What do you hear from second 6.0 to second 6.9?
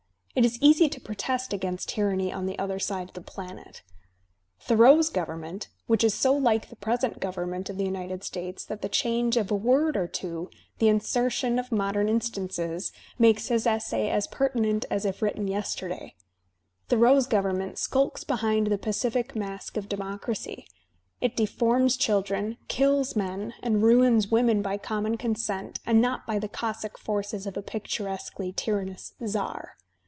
is so like the